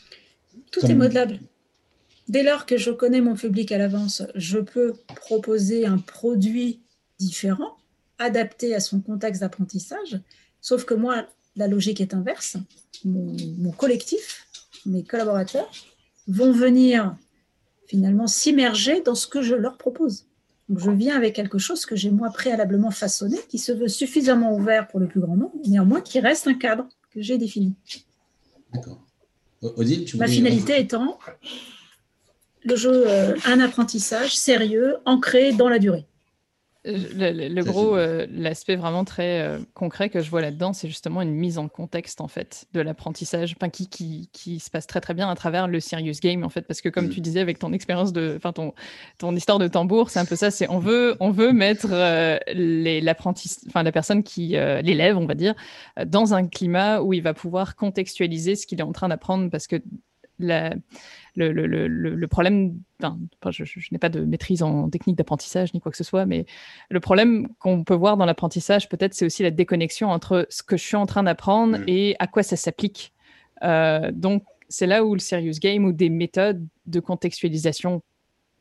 Tout 0.71 0.85
est 0.85 0.93
modelable. 0.93 1.39
Dès 2.27 2.43
lors 2.43 2.65
que 2.65 2.77
je 2.77 2.91
connais 2.91 3.21
mon 3.21 3.35
public 3.35 3.71
à 3.71 3.77
l'avance, 3.77 4.21
je 4.35 4.59
peux 4.59 4.93
proposer 5.15 5.85
un 5.85 5.97
produit 5.97 6.81
différent, 7.19 7.77
adapté 8.19 8.75
à 8.75 8.79
son 8.79 8.99
contexte 8.99 9.41
d'apprentissage. 9.41 10.19
Sauf 10.61 10.85
que 10.85 10.93
moi, 10.93 11.25
la 11.57 11.67
logique 11.67 11.99
est 11.99 12.13
inverse. 12.13 12.57
Mon, 13.03 13.71
collectif, 13.71 14.47
mes 14.85 15.03
collaborateurs, 15.03 15.69
vont 16.27 16.51
venir 16.51 17.15
finalement 17.87 18.27
s'immerger 18.27 19.01
dans 19.01 19.15
ce 19.15 19.27
que 19.27 19.41
je 19.41 19.55
leur 19.55 19.77
propose. 19.77 20.25
Donc 20.69 20.79
je 20.79 20.91
viens 20.91 21.15
avec 21.15 21.35
quelque 21.35 21.57
chose 21.57 21.85
que 21.85 21.95
j'ai 21.95 22.11
moi 22.11 22.29
préalablement 22.29 22.91
façonné, 22.91 23.37
qui 23.49 23.57
se 23.57 23.71
veut 23.71 23.87
suffisamment 23.87 24.55
ouvert 24.55 24.87
pour 24.87 24.99
le 24.99 25.07
plus 25.07 25.21
grand 25.21 25.35
nombre, 25.35 25.53
néanmoins 25.65 26.01
qui 26.01 26.19
reste 26.19 26.47
un 26.47 26.53
cadre 26.53 26.87
que 27.11 27.21
j'ai 27.21 27.37
défini. 27.37 27.73
D'accord. 28.73 29.01
Odile, 29.61 30.05
tu 30.05 30.17
Ma 30.17 30.27
finalité 30.27 30.79
étant 30.79 31.17
le 32.63 32.75
jeu, 32.75 33.05
euh, 33.07 33.35
un 33.45 33.59
apprentissage 33.61 34.35
sérieux, 34.35 34.97
ancré 35.05 35.53
dans 35.53 35.69
la 35.69 35.79
durée. 35.79 36.05
Le, 36.87 37.61
gros, 37.63 37.95
euh, 37.95 38.25
l'aspect 38.31 38.75
vraiment 38.75 39.03
très 39.03 39.41
euh, 39.41 39.59
concret 39.73 40.09
que 40.09 40.21
je 40.21 40.29
vois 40.29 40.41
là-dedans, 40.41 40.73
c'est 40.73 40.87
justement 40.87 41.21
une 41.21 41.33
mise 41.33 41.57
en 41.57 41.67
contexte 41.67 42.21
en 42.21 42.27
fait 42.27 42.65
de 42.73 42.81
l'apprentissage, 42.81 43.55
qui, 43.73 43.87
qui, 43.89 44.29
qui, 44.31 44.59
se 44.59 44.69
passe 44.69 44.87
très 44.87 45.01
très 45.01 45.13
bien 45.13 45.29
à 45.29 45.35
travers 45.35 45.67
le 45.67 45.79
serious 45.79 46.15
game 46.21 46.43
en 46.43 46.49
fait, 46.49 46.61
parce 46.61 46.81
que 46.81 46.89
comme 46.89 47.07
mm. 47.07 47.11
tu 47.11 47.21
disais 47.21 47.39
avec 47.39 47.59
ton 47.59 47.73
expérience 47.73 48.13
de, 48.13 48.35
enfin 48.37 48.53
ton, 48.53 48.73
ton 49.17 49.35
histoire 49.35 49.59
de 49.59 49.67
tambour, 49.67 50.09
c'est 50.09 50.19
un 50.19 50.25
peu 50.25 50.35
ça, 50.35 50.51
c'est 50.51 50.69
on 50.69 50.79
veut 50.79 51.15
on 51.19 51.31
veut 51.31 51.51
mettre 51.51 51.87
euh, 51.91 52.37
enfin 53.67 53.83
la 53.83 53.91
personne 53.91 54.23
qui, 54.23 54.49
l'élève 54.49 55.17
on 55.17 55.25
va 55.25 55.35
dire, 55.35 55.55
dans 56.05 56.33
un 56.33 56.47
climat 56.47 57.01
où 57.01 57.13
il 57.13 57.21
va 57.21 57.33
pouvoir 57.33 57.75
contextualiser 57.75 58.55
ce 58.55 58.65
qu'il 58.65 58.79
est 58.79 58.83
en 58.83 58.93
train 58.93 59.09
d'apprendre, 59.09 59.49
parce 59.49 59.67
que 59.67 59.81
la, 60.39 60.75
le, 61.35 61.51
le, 61.51 61.87
le, 61.87 62.27
problème, 62.27 62.79
enfin, 63.01 63.17
je, 63.49 63.63
n'ai 63.91 63.97
pas 63.97 64.09
de 64.09 64.21
maîtrise 64.21 64.63
en 64.63 64.89
technique 64.89 65.15
d'apprentissage 65.15 65.73
ni 65.73 65.79
quoi 65.79 65.91
que 65.91 65.97
ce 65.97 66.03
soit, 66.03 66.25
mais 66.25 66.45
le 66.89 66.99
problème 66.99 67.47
qu'on 67.59 67.83
peut 67.83 67.95
voir 67.95 68.17
dans 68.17 68.25
l'apprentissage, 68.25 68.89
peut-être, 68.89 69.13
c'est 69.13 69.25
aussi 69.25 69.43
la 69.43 69.51
déconnexion 69.51 70.09
entre 70.09 70.45
ce 70.49 70.63
que 70.63 70.77
je 70.77 70.83
suis 70.83 70.95
en 70.95 71.05
train 71.05 71.23
d'apprendre 71.23 71.77
mm. 71.79 71.83
et 71.87 72.15
à 72.19 72.27
quoi 72.27 72.43
ça 72.43 72.55
s'applique. 72.55 73.13
Euh, 73.63 74.11
donc, 74.11 74.43
c'est 74.69 74.87
là 74.87 75.03
où 75.03 75.13
le 75.13 75.19
serious 75.19 75.59
game 75.61 75.85
ou 75.85 75.93
des 75.93 76.09
méthodes 76.09 76.65
de 76.85 76.99
contextualisation 76.99 78.01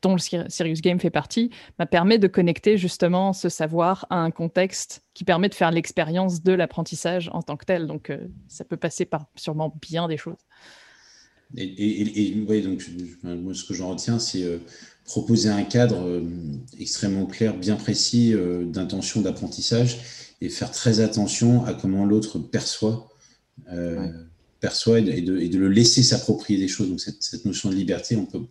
dont 0.03 0.15
le 0.15 0.49
serious 0.49 0.81
game 0.83 1.01
fait 1.01 1.11
partie, 1.11 1.51
m'a 1.79 1.87
permet 1.87 2.19
de 2.19 2.29
connecter 2.29 2.77
justement 2.77 3.33
ce 3.33 3.49
savoir 3.49 4.07
à 4.11 4.17
un 4.17 4.31
contexte 4.31 5.03
qui 5.15 5.25
permet 5.25 5.49
de 5.49 5.55
faire 5.55 5.71
l'expérience 5.71 6.43
de 6.43 6.53
l'apprentissage 6.53 7.31
en 7.33 7.43
tant 7.43 7.57
que 7.57 7.65
tel. 7.65 7.87
Donc, 7.87 8.11
euh, 8.11 8.29
ça 8.47 8.65
peut 8.65 8.77
passer 8.77 9.05
par 9.05 9.27
sûrement 9.35 9.75
bien 9.81 10.07
des 10.07 10.17
choses. 10.17 10.37
Et, 11.55 12.35
donc, 12.63 12.85
moi, 13.23 13.55
ce 13.55 13.65
que 13.65 13.75
j'en 13.75 13.91
retiens, 13.91 14.19
c'est 14.19 14.43
euh, 14.43 14.59
proposer 15.05 15.49
un 15.49 15.63
cadre 15.63 16.05
euh, 16.05 16.23
extrêmement 16.79 17.27
clair, 17.27 17.57
bien 17.57 17.77
précis 17.77 18.35
euh, 18.35 18.65
d'intention 18.65 19.21
d'apprentissage 19.21 20.01
et 20.41 20.49
faire 20.49 20.71
très 20.71 21.01
attention 21.01 21.65
à 21.65 21.73
comment 21.73 22.05
l'autre 22.05 22.39
perçoit, 22.39 23.09
perçoit 24.61 24.99
et 24.99 25.23
de, 25.23 25.39
et 25.39 25.49
de, 25.49 25.59
le 25.59 25.69
laisser 25.69 26.03
s'approprier 26.03 26.59
des 26.59 26.69
choses. 26.69 26.91
Donc, 26.91 27.01
cette, 27.01 27.45
notion 27.45 27.71
de 27.71 27.75
liberté, 27.75 28.17
on 28.17 28.27
peut, 28.27 28.43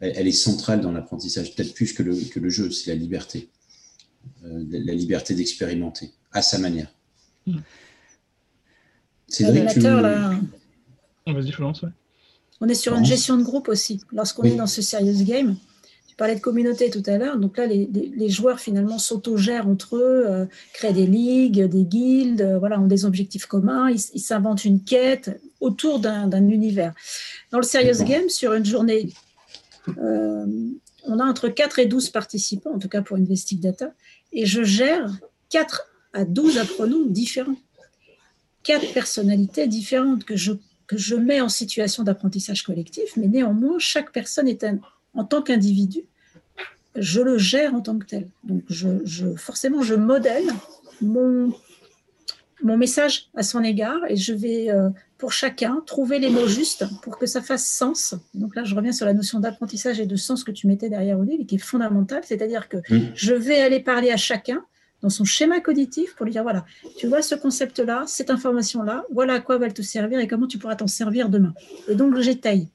elle, 0.00 0.26
est 0.26 0.32
centrale 0.32 0.80
dans 0.80 0.92
l'apprentissage, 0.92 1.54
peut-être 1.54 1.74
plus 1.74 1.92
que 1.92 2.02
le, 2.02 2.14
que 2.14 2.40
le 2.40 2.48
jeu, 2.48 2.70
c'est 2.70 2.90
la 2.90 2.96
liberté. 2.96 3.50
la, 4.42 4.94
liberté 4.94 5.34
d'expérimenter 5.34 6.12
à 6.32 6.40
sa 6.40 6.58
manière. 6.58 6.90
Mmh. 7.46 7.58
C'est 9.28 9.44
vrai 9.44 9.74
que 9.74 9.80
là... 9.80 10.40
Vas-y, 11.26 11.52
Florence. 11.52 11.82
Ouais. 11.82 11.90
On 12.60 12.68
est 12.68 12.74
sur 12.74 12.94
une 12.94 13.04
gestion 13.04 13.36
de 13.36 13.42
groupe 13.42 13.68
aussi. 13.68 14.00
Lorsqu'on 14.12 14.44
est 14.44 14.54
dans 14.54 14.66
ce 14.66 14.82
serious 14.82 15.24
game, 15.24 15.56
tu 16.08 16.16
parlais 16.16 16.34
de 16.34 16.40
communauté 16.40 16.88
tout 16.88 17.02
à 17.06 17.18
l'heure, 17.18 17.36
donc 17.36 17.58
là, 17.58 17.66
les, 17.66 18.28
joueurs 18.30 18.58
finalement 18.58 18.98
s'autogèrent 18.98 19.68
entre 19.68 19.96
eux, 19.96 20.24
euh, 20.26 20.46
créent 20.72 20.94
des 20.94 21.06
ligues, 21.06 21.64
des 21.64 21.84
guildes, 21.84 22.40
euh, 22.40 22.58
voilà, 22.58 22.80
ont 22.80 22.86
des 22.86 23.04
objectifs 23.04 23.44
communs, 23.44 23.90
ils 23.90 24.20
s'inventent 24.20 24.64
une 24.64 24.82
quête 24.82 25.38
autour 25.60 25.98
d'un 25.98 26.48
univers. 26.48 26.94
Dans 27.50 27.58
le 27.58 27.64
serious 27.64 28.02
game, 28.04 28.30
sur 28.30 28.54
une 28.54 28.64
journée, 28.64 29.12
euh, 29.98 30.46
on 31.04 31.18
a 31.18 31.24
entre 31.24 31.48
4 31.48 31.78
et 31.80 31.86
12 31.86 32.08
participants, 32.10 32.72
en 32.74 32.78
tout 32.78 32.88
cas 32.88 33.02
pour 33.02 33.16
Investig 33.16 33.60
Data, 33.60 33.92
et 34.32 34.46
je 34.46 34.62
gère 34.62 35.10
4 35.50 35.86
à 36.12 36.24
12 36.24 36.58
apprenants 36.58 37.04
différents. 37.06 37.56
Quatre 38.62 38.92
personnalités 38.92 39.68
différentes 39.68 40.24
que 40.24 40.34
je, 40.34 40.52
que 40.86 40.96
je 40.96 41.14
mets 41.14 41.40
en 41.40 41.48
situation 41.48 42.02
d'apprentissage 42.02 42.62
collectif, 42.62 43.16
mais 43.16 43.26
néanmoins, 43.26 43.78
chaque 43.78 44.12
personne 44.12 44.48
est 44.48 44.64
en 45.14 45.24
tant 45.24 45.42
qu'individu, 45.42 46.02
je 46.94 47.20
le 47.20 47.38
gère 47.38 47.74
en 47.74 47.80
tant 47.80 47.98
que 47.98 48.06
tel. 48.06 48.28
Donc, 48.44 48.62
je, 48.68 49.34
forcément, 49.36 49.82
je 49.82 49.94
modèle 49.94 50.46
mon, 51.00 51.52
mon 52.62 52.76
message 52.76 53.28
à 53.34 53.42
son 53.42 53.62
égard 53.62 54.00
et 54.08 54.16
je 54.16 54.32
vais, 54.32 54.70
euh, 54.70 54.88
pour 55.18 55.32
chacun, 55.32 55.82
trouver 55.86 56.18
les 56.18 56.30
mots 56.30 56.46
justes 56.46 56.84
pour 57.02 57.18
que 57.18 57.26
ça 57.26 57.42
fasse 57.42 57.66
sens. 57.66 58.14
Donc 58.34 58.56
là, 58.56 58.64
je 58.64 58.74
reviens 58.74 58.92
sur 58.92 59.06
la 59.06 59.14
notion 59.14 59.40
d'apprentissage 59.40 60.00
et 60.00 60.06
de 60.06 60.16
sens 60.16 60.44
que 60.44 60.52
tu 60.52 60.66
mettais 60.66 60.88
derrière 60.88 61.18
Odile 61.18 61.42
et 61.42 61.46
qui 61.46 61.56
est 61.56 61.58
fondamentale, 61.58 62.22
c'est-à-dire 62.24 62.68
que 62.68 62.78
je 63.14 63.34
vais 63.34 63.60
aller 63.60 63.80
parler 63.80 64.10
à 64.10 64.16
chacun 64.16 64.64
dans 65.06 65.10
son 65.10 65.24
schéma 65.24 65.60
cognitif 65.60 66.16
pour 66.16 66.26
lui 66.26 66.32
dire, 66.32 66.42
voilà, 66.42 66.66
tu 66.98 67.06
vois 67.06 67.22
ce 67.22 67.36
concept-là, 67.36 68.02
cette 68.08 68.28
information-là, 68.28 69.04
voilà 69.12 69.34
à 69.34 69.40
quoi 69.40 69.56
va 69.56 69.70
te 69.70 69.80
servir 69.80 70.18
et 70.18 70.26
comment 70.26 70.48
tu 70.48 70.58
pourras 70.58 70.74
t'en 70.74 70.88
servir 70.88 71.28
demain. 71.28 71.54
Et 71.86 71.94
donc, 71.94 72.18
j'étaye 72.18 72.70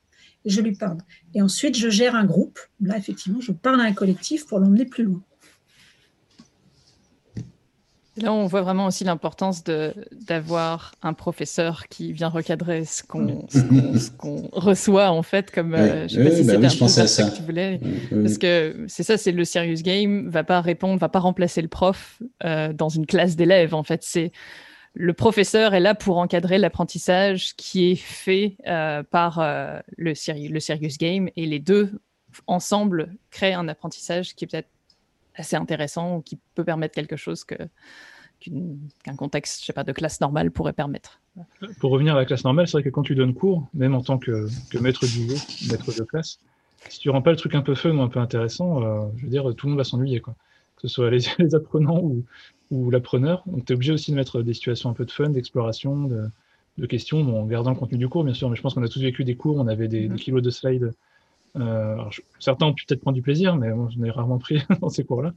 et 0.46 0.50
je 0.50 0.62
lui 0.62 0.72
parle. 0.72 1.00
Et 1.34 1.42
ensuite, 1.42 1.76
je 1.78 1.90
gère 1.90 2.16
un 2.16 2.24
groupe. 2.24 2.58
Là, 2.80 2.98
effectivement, 2.98 3.42
je 3.42 3.52
parle 3.52 3.82
à 3.82 3.84
un 3.84 3.92
collectif 3.92 4.48
pour 4.48 4.60
l'emmener 4.60 4.86
plus 4.86 5.04
loin. 5.04 5.22
Là, 8.22 8.32
on 8.32 8.46
voit 8.46 8.62
vraiment 8.62 8.86
aussi 8.86 9.04
l'importance 9.04 9.64
d'avoir 9.64 10.94
un 11.02 11.14
professeur 11.14 11.88
qui 11.88 12.14
vient 12.14 12.28
recadrer 12.28 12.86
ce 12.86 13.02
qu'on 13.04 13.48
reçoit, 14.52 15.10
en 15.10 15.24
fait, 15.24 15.50
comme, 15.52 15.74
euh, 15.74 16.08
je 16.08 16.16
sais 16.16 16.24
pas 16.24 16.32
si 16.32 16.44
bah 16.44 16.88
ça. 16.88 17.30
que 17.30 17.36
tu 17.36 17.42
voulais. 17.42 17.80
Parce 18.12 18.38
que 18.38 18.86
c'est 18.88 19.04
ça, 19.04 19.18
c'est 19.18 19.32
le 19.32 19.44
serious 19.44 19.82
game, 19.82 20.30
va 20.30 20.44
pas 20.44 20.62
répondre, 20.62 21.00
va 21.00 21.10
pas 21.10 21.20
remplacer 21.20 21.62
le 21.62 21.68
prof 21.68 22.22
euh, 22.44 22.74
dans 22.74 22.90
une 22.90 23.06
classe 23.06 23.36
d'élèves, 23.36 23.74
en 23.74 23.84
fait. 23.84 24.04
C'est 24.04 24.32
le 24.94 25.14
professeur 25.14 25.74
est 25.74 25.80
là 25.80 25.96
pour 25.96 26.18
encadrer 26.18 26.58
l'apprentissage 26.58 27.56
qui 27.56 27.92
est 27.92 27.96
fait 27.96 28.58
euh, 28.68 29.04
par 29.04 29.40
le, 29.40 30.14
le 30.14 30.60
serious 30.60 30.98
game, 31.00 31.30
et 31.36 31.46
les 31.46 31.60
deux, 31.60 31.92
ensemble, 32.46 33.14
créent 33.32 33.54
un 33.54 33.68
apprentissage 33.68 34.36
qui 34.36 34.46
est 34.46 34.48
peut-être 34.48 34.70
assez 35.36 35.56
intéressant 35.56 36.18
ou 36.18 36.22
qui 36.22 36.38
peut 36.56 36.64
permettre 36.64 36.94
quelque 36.94 37.16
chose 37.16 37.44
que 37.44 37.56
qu'un 38.42 39.16
contexte, 39.16 39.62
je 39.62 39.66
sais 39.66 39.74
pas, 39.74 39.84
de 39.84 39.92
classe 39.92 40.20
normale 40.22 40.52
pourrait 40.52 40.74
permettre. 40.74 41.20
Pour 41.80 41.92
revenir 41.92 42.16
à 42.16 42.18
la 42.18 42.26
classe 42.26 42.44
normale, 42.44 42.68
c'est 42.68 42.74
vrai 42.74 42.84
que 42.84 42.90
quand 42.90 43.04
tu 43.04 43.16
donnes 43.16 43.34
cours, 43.34 43.68
même 43.74 43.96
en 43.96 44.02
tant 44.02 44.18
que, 44.18 44.48
maître 44.80 45.06
du 45.06 45.30
jeu, 45.30 45.36
maître 45.70 45.94
de 45.98 46.04
classe, 46.04 46.40
si 46.90 47.00
tu 47.00 47.10
rends 47.10 47.22
pas 47.22 47.32
le 47.32 47.38
truc 47.38 47.56
un 47.56 47.62
peu 47.62 47.76
fun 47.76 47.92
ou 47.92 48.02
un 48.02 48.08
peu 48.08 48.20
intéressant, 48.20 48.84
euh, 48.84 49.02
je 49.18 49.24
veux 49.24 49.30
dire, 49.30 49.44
tout 49.56 49.68
le 49.68 49.72
monde 49.72 49.78
va 49.78 49.84
s'ennuyer, 49.84 50.20
quoi. 50.20 50.36
Que 50.76 50.88
ce 50.88 50.88
soit 50.88 51.10
les, 51.12 51.22
apprenants 51.56 52.02
ou, 52.02 52.26
ou 52.72 52.90
l'appreneur. 52.90 53.44
Donc, 53.46 53.66
tu 53.66 53.74
es 53.74 53.76
obligé 53.76 53.94
aussi 53.94 54.12
de 54.12 54.16
mettre 54.16 54.42
des 54.42 54.54
situations 54.54 54.90
un 54.90 54.94
peu 54.94 55.06
de 55.06 55.12
fun, 55.12 55.30
d'exploration, 55.30 56.08
de, 56.08 56.86
questions, 56.88 57.20
en 57.40 57.46
gardant 57.46 57.70
le 57.70 57.76
contenu 57.76 58.00
du 58.00 58.10
cours, 58.10 58.24
bien 58.24 58.34
sûr. 58.34 58.50
Mais 58.50 58.56
je 58.56 58.62
pense 58.64 58.74
qu'on 58.74 58.84
a 58.84 58.88
tous 58.88 59.02
vécu 59.02 59.24
des 59.24 59.36
cours, 59.36 59.58
on 59.58 59.68
avait 59.68 59.88
des, 59.88 60.08
des 60.08 60.16
kilos 60.18 60.42
de 60.42 60.50
slides 60.50 60.92
euh, 61.58 61.98
certains 62.40 62.68
ont 62.68 62.74
pu 62.74 62.86
peut-être 62.86 63.02
prendre 63.02 63.16
du 63.16 63.22
plaisir, 63.22 63.56
mais 63.56 63.72
moi, 63.74 63.90
j'en 63.96 64.04
ai 64.04 64.12
rarement 64.12 64.38
pris 64.38 64.64
dans 64.82 64.90
ces 64.90 65.04
cours-là. 65.04 65.34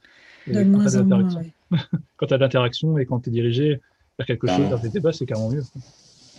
quand 2.16 2.26
tu 2.26 2.34
as 2.34 2.36
de 2.36 2.42
l'interaction 2.42 2.98
et 2.98 3.06
quand 3.06 3.20
tu 3.20 3.30
es 3.30 3.32
dirigé 3.32 3.80
vers 4.18 4.26
quelque 4.26 4.46
chose, 4.46 4.68
vers 4.68 4.78
des 4.78 4.90
débats, 4.90 5.12
c'est 5.12 5.26
carrément 5.26 5.50
mieux. 5.50 5.62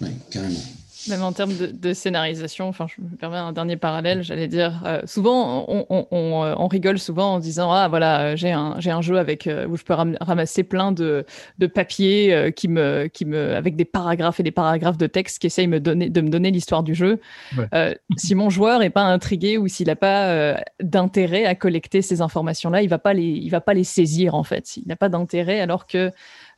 Oui, 0.02 0.10
carrément. 0.30 0.60
Même 1.08 1.22
en 1.22 1.32
termes 1.34 1.54
de, 1.56 1.94
scénarisation, 1.94 2.68
enfin, 2.68 2.88
je 2.88 3.02
me 3.02 3.16
permets 3.16 3.38
un 3.38 3.52
dernier 3.52 3.78
parallèle, 3.78 4.24
j'allais 4.24 4.48
dire, 4.48 4.82
euh, 4.86 5.02
souvent, 5.06 5.66
on, 5.68 5.86
on, 5.90 6.44
euh, 6.44 6.56
on, 6.58 6.68
rigole 6.68 6.98
souvent 6.98 7.36
en 7.36 7.40
disant, 7.40 7.72
ah 7.72 7.88
voilà, 7.88 8.36
j'ai 8.36 8.52
un, 8.52 8.76
j'ai 8.80 8.90
un 8.90 9.02
jeu 9.02 9.20
avec, 9.20 9.46
euh, 9.46 9.68
où 9.68 9.78
je 9.78 9.84
peux 9.84 9.94
ramasser 9.94 10.64
plein 10.64 10.92
de, 10.92 11.26
de 11.60 11.68
papiers 11.68 12.52
qui 12.56 12.68
me, 12.68 13.08
qui 13.08 13.26
me, 13.26 13.56
avec 13.56 13.76
des 13.76 13.86
paragraphes 13.86 14.40
et 14.40 14.44
des 14.44 14.52
paragraphes 14.52 14.98
de 14.98 15.06
texte 15.06 15.40
qui 15.40 15.48
essayent 15.48 15.68
me 15.68 15.80
donner, 15.80 16.10
de 16.10 16.22
me 16.22 16.30
donner 16.30 16.50
l'histoire 16.50 16.82
du 16.82 16.96
jeu. 16.96 17.20
si 18.18 18.34
mon 18.34 18.50
joueur 18.50 18.82
est 18.82 18.90
pas 18.90 19.04
intrigué 19.04 19.58
ou 19.58 19.68
s'il 19.68 19.88
n'a 19.88 19.96
pas 19.96 20.58
d'intérêt 20.82 21.46
à 21.46 21.54
collecter 21.54 22.02
ces 22.02 22.22
informations-là, 22.22 22.82
il 22.82 22.90
va 22.90 23.00
pas 23.00 23.14
les, 23.14 23.24
il 23.24 23.50
va 23.50 23.62
pas 23.62 23.74
les 23.74 23.84
saisir 23.84 24.34
en 24.34 24.44
fait. 24.44 24.78
Il 24.78 24.88
n'a 24.88 24.96
pas 24.96 25.10
d'intérêt 25.10 25.60
alors 25.60 25.86
que 25.86 26.12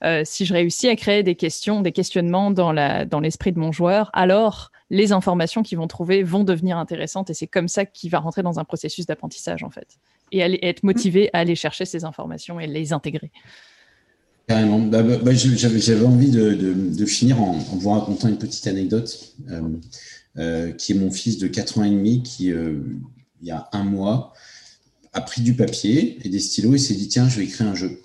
euh, 0.03 0.21
si 0.25 0.45
je 0.45 0.53
réussis 0.53 0.87
à 0.87 0.95
créer 0.95 1.23
des 1.23 1.35
questions, 1.35 1.81
des 1.81 1.91
questionnements 1.91 2.51
dans 2.51 3.19
l'esprit 3.19 3.51
de 3.51 3.59
mon 3.59 3.71
joueur, 3.71 4.09
alors 4.13 4.71
les 4.89 5.11
informations 5.11 5.63
qu'ils 5.63 5.77
vont 5.77 5.87
trouver 5.87 6.23
vont 6.23 6.43
devenir 6.43 6.77
intéressantes 6.77 7.29
et 7.29 7.33
c'est 7.33 7.47
comme 7.47 7.67
ça 7.67 7.85
qu'il 7.85 8.09
va 8.09 8.19
rentrer 8.19 8.43
dans 8.43 8.59
un 8.59 8.63
processus 8.63 9.05
d'apprentissage 9.05 9.63
en 9.63 9.69
fait 9.69 9.97
et 10.31 10.39
être 10.39 10.83
motivé 10.83 11.29
à 11.33 11.39
aller 11.39 11.55
chercher 11.55 11.85
ces 11.85 12.03
informations 12.05 12.59
et 12.59 12.67
les 12.67 12.93
intégrer. 12.93 13.31
Carrément. 14.47 14.79
Bah, 14.79 15.01
bah, 15.03 15.17
bah, 15.17 15.31
j'avais 15.33 16.05
envie 16.05 16.31
de, 16.31 17.05
finir 17.05 17.41
en, 17.41 17.53
vous 17.53 17.89
racontant 17.89 18.27
une 18.27 18.37
petite 18.37 18.67
anecdote 18.67 19.35
euh, 19.49 19.61
euh, 20.37 20.71
qui 20.71 20.93
est 20.93 20.95
mon 20.95 21.11
fils 21.11 21.37
de 21.37 21.47
4 21.47 21.79
ans 21.79 21.83
et 21.83 21.89
demi 21.89 22.23
qui, 22.23 22.47
il 22.47 23.47
y 23.47 23.51
a 23.51 23.69
un 23.71 23.83
mois, 23.83 24.33
a 25.13 25.21
pris 25.21 25.41
du 25.41 25.55
papier 25.55 26.19
et 26.23 26.29
des 26.29 26.39
stylos 26.39 26.75
et 26.75 26.77
s'est 26.77 26.93
dit 26.93 27.07
tiens, 27.07 27.27
je 27.27 27.39
vais 27.39 27.45
écrire 27.45 27.67
un 27.67 27.75
jeu 27.75 28.01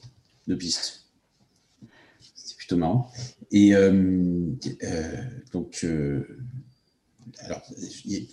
de 0.46 0.54
piste 0.54 1.01
marrant. 2.76 3.10
Et 3.50 3.74
euh, 3.74 3.92
euh, 4.84 5.12
donc, 5.52 5.80
euh, 5.84 6.22
alors, 7.40 7.62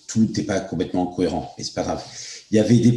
tout 0.07 0.19
n'était 0.21 0.43
pas 0.43 0.59
complètement 0.59 1.07
cohérent, 1.07 1.53
mais 1.57 1.63
c'est 1.63 1.73
pas 1.73 1.83
grave. 1.83 2.03
Il 2.51 2.57
y, 2.57 2.59
avait 2.59 2.77
des, 2.77 2.91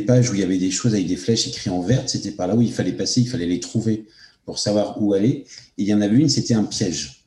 pages 0.00 0.30
où 0.30 0.34
il 0.34 0.40
y 0.40 0.42
avait 0.42 0.58
des 0.58 0.70
choses 0.70 0.94
avec 0.94 1.06
des 1.06 1.16
flèches 1.16 1.48
écrites 1.48 1.72
en 1.72 1.80
vert, 1.80 2.04
c'était 2.06 2.30
par 2.30 2.46
là 2.46 2.54
où 2.54 2.62
il 2.62 2.72
fallait 2.72 2.92
passer, 2.92 3.22
il 3.22 3.28
fallait 3.28 3.46
les 3.46 3.60
trouver 3.60 4.06
pour 4.44 4.58
savoir 4.58 5.02
où 5.02 5.14
aller. 5.14 5.44
Et 5.78 5.82
il 5.82 5.86
y 5.86 5.94
en 5.94 6.00
avait 6.00 6.16
une, 6.16 6.28
c'était 6.28 6.54
un 6.54 6.64
piège. 6.64 7.24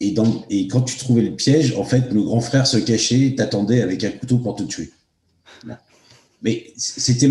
Et, 0.00 0.12
dans, 0.12 0.44
et 0.48 0.68
quand 0.68 0.82
tu 0.82 0.96
trouvais 0.96 1.22
le 1.22 1.34
piège, 1.34 1.74
en 1.76 1.84
fait, 1.84 2.12
le 2.12 2.22
grand 2.22 2.40
frère 2.40 2.66
se 2.66 2.76
cachait, 2.76 3.34
t'attendait 3.36 3.82
avec 3.82 4.04
un 4.04 4.10
couteau 4.10 4.38
pour 4.38 4.54
te 4.54 4.62
tuer. 4.62 4.90
Mais 6.42 6.72
c'était. 6.76 7.28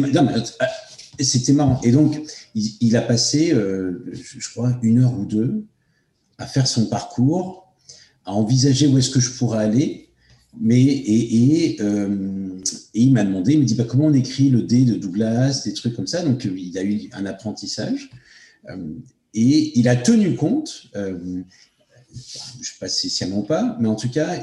C'était 1.20 1.54
marrant. 1.54 1.82
Et 1.84 1.92
donc, 1.92 2.22
il, 2.54 2.96
a 2.96 3.02
passé, 3.02 3.52
euh, 3.54 4.06
je 4.14 4.50
crois, 4.50 4.78
une 4.82 5.00
heure 5.00 5.18
ou 5.18 5.26
deux 5.26 5.66
à 6.38 6.46
faire 6.46 6.68
son 6.68 6.86
parcours, 6.86 7.74
à 8.26 8.34
envisager 8.34 8.88
où 8.88 8.98
est-ce 8.98 9.10
que 9.10 9.20
je 9.20 9.32
pourrais 9.32 9.64
aller. 9.64 10.10
Mais, 10.60 10.84
et, 10.84 11.78
euh, 11.82 12.60
il 12.94 13.14
m'a 13.14 13.24
demandé, 13.24 13.54
il 13.54 13.60
me 13.60 13.66
dit 13.66 13.76
bah, 13.76 13.86
comment 13.88 14.06
on 14.06 14.14
écrit 14.14 14.50
le 14.50 14.62
D 14.62 14.86
de 14.86 14.96
Douglas, 14.96 15.64
des 15.66 15.74
trucs 15.74 15.96
comme 15.96 16.08
ça. 16.08 16.24
Donc, 16.24 16.46
il 16.46 16.78
a 16.78 16.84
eu 16.84 17.10
un 17.14 17.26
apprentissage. 17.26 18.10
Euh, 18.70 18.94
et 19.34 19.78
il 19.80 19.88
a 19.88 19.96
tenu 19.96 20.36
compte, 20.36 20.88
je 20.94 21.00
ne 21.00 21.44
sais 22.64 22.74
pas 22.80 22.88
si 22.88 23.10
sciemment 23.10 23.44
pas, 23.44 23.78
mais 23.80 23.88
en 23.88 23.96
tout 23.96 24.10
cas, 24.10 24.40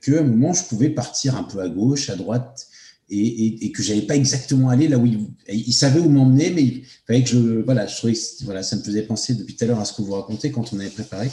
qu'à 0.00 0.20
un 0.20 0.22
moment, 0.22 0.52
je 0.52 0.64
pouvais 0.64 0.90
partir 0.90 1.36
un 1.36 1.42
peu 1.42 1.60
à 1.60 1.68
gauche, 1.68 2.08
à 2.08 2.16
droite, 2.16 2.68
et, 3.12 3.66
et, 3.66 3.72
que 3.72 3.82
j'avais 3.82 4.02
pas 4.02 4.16
exactement 4.16 4.70
allé 4.70 4.88
là 4.88 4.96
où 4.98 5.04
il, 5.04 5.28
il 5.48 5.72
savait 5.72 6.00
où 6.00 6.08
m'emmener, 6.08 6.50
mais 6.50 6.62
il 6.62 6.84
fallait 7.06 7.22
que 7.22 7.28
je, 7.28 7.38
voilà, 7.38 7.86
je 7.86 7.96
trouvais 7.96 8.14
que 8.14 8.18
voilà, 8.44 8.62
ça 8.62 8.76
me 8.76 8.82
faisait 8.82 9.02
penser 9.02 9.34
depuis 9.34 9.54
tout 9.54 9.64
à 9.64 9.66
l'heure 9.66 9.80
à 9.80 9.84
ce 9.84 9.92
que 9.92 10.02
vous 10.02 10.12
racontez 10.12 10.50
quand 10.50 10.72
on 10.72 10.80
avait 10.80 10.88
préparé. 10.88 11.30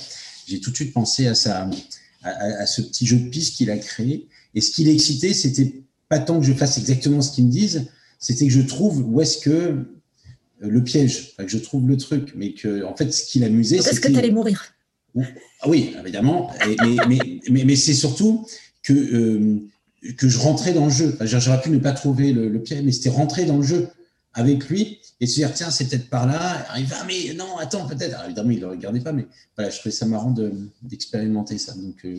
J'ai 0.47 0.59
tout 0.59 0.71
de 0.71 0.75
suite 0.75 0.93
pensé 0.93 1.27
à 1.27 1.35
ça, 1.35 1.69
à, 2.21 2.29
à, 2.29 2.65
ce 2.65 2.81
petit 2.81 3.05
jeu 3.05 3.17
de 3.17 3.29
piste 3.29 3.55
qu'il 3.55 3.71
a 3.71 3.77
créé. 3.77 4.27
Et 4.55 4.61
ce 4.61 4.71
qui 4.71 4.83
l'excitait, 4.83 5.33
c'était 5.33 5.83
pas 6.09 6.19
tant 6.19 6.39
que 6.39 6.45
je 6.45 6.53
fasse 6.53 6.77
exactement 6.77 7.21
ce 7.21 7.31
qu'ils 7.31 7.45
me 7.45 7.51
disent, 7.51 7.87
c'était 8.19 8.47
que 8.47 8.53
je 8.53 8.61
trouve 8.61 9.05
où 9.07 9.21
est-ce 9.21 9.37
que 9.37 9.49
euh, 9.49 9.85
le 10.59 10.83
piège, 10.83 11.35
que 11.37 11.47
je 11.47 11.59
trouve 11.59 11.87
le 11.87 11.95
truc, 11.95 12.33
mais 12.35 12.53
que 12.53 12.83
en 12.83 12.95
fait, 12.95 13.13
ce 13.13 13.23
qui 13.23 13.39
l'amusait, 13.39 13.81
c'est. 13.81 13.91
Est-ce 13.91 14.01
que 14.01 14.09
tu 14.09 14.17
allais 14.17 14.31
mourir? 14.31 14.73
Ah 15.61 15.69
Oui, 15.69 15.95
évidemment. 15.99 16.51
mais, 16.65 16.97
mais, 17.07 17.19
mais, 17.49 17.63
mais 17.63 17.75
c'est 17.75 17.93
surtout 17.93 18.45
que 18.83 18.93
euh, 18.93 19.61
que 20.17 20.27
je 20.27 20.37
rentrais 20.37 20.73
dans 20.73 20.85
le 20.85 20.91
jeu. 20.91 21.17
J'aurais 21.21 21.61
pu 21.61 21.69
ne 21.69 21.79
pas 21.79 21.91
trouver 21.91 22.33
le, 22.33 22.49
le 22.49 22.61
pied, 22.61 22.81
mais 22.81 22.91
c'était 22.91 23.09
rentrer 23.09 23.45
dans 23.45 23.57
le 23.57 23.63
jeu 23.63 23.89
avec 24.33 24.69
lui 24.69 24.99
et 25.19 25.27
se 25.27 25.35
dire 25.35 25.53
tiens, 25.53 25.69
c'est 25.69 25.89
peut-être 25.89 26.09
par 26.09 26.25
là. 26.25 26.65
Il 26.77 26.85
va, 26.85 27.03
mais 27.05 27.33
non, 27.33 27.57
attends, 27.57 27.85
peut-être. 27.87 28.23
évidemment, 28.25 28.51
il 28.51 28.57
ne 28.57 28.61
le 28.61 28.67
regardait 28.67 29.01
pas, 29.01 29.11
mais 29.11 29.27
voilà, 29.55 29.69
je 29.69 29.79
trouvais 29.79 29.91
ça 29.91 30.05
marrant 30.05 30.33
d'expérimenter 30.81 31.57
ça. 31.57 31.73
Donc, 31.73 32.05
euh, 32.05 32.17